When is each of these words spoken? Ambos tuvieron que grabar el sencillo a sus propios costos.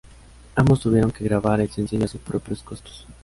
Ambos 0.55 0.79
tuvieron 0.79 1.11
que 1.11 1.23
grabar 1.23 1.61
el 1.61 1.69
sencillo 1.69 2.05
a 2.05 2.07
sus 2.07 2.21
propios 2.21 2.63
costos. 2.63 3.05